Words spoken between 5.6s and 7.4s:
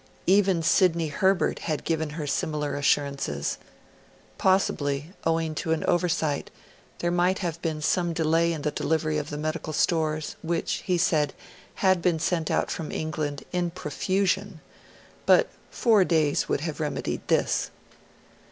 an oversight, there might